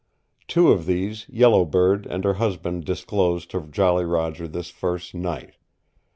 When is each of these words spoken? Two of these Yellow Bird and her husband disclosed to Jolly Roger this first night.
Two 0.47 0.71
of 0.71 0.87
these 0.87 1.29
Yellow 1.29 1.63
Bird 1.63 2.07
and 2.07 2.23
her 2.23 2.33
husband 2.33 2.85
disclosed 2.85 3.51
to 3.51 3.61
Jolly 3.61 4.03
Roger 4.03 4.47
this 4.47 4.71
first 4.71 5.13
night. 5.13 5.57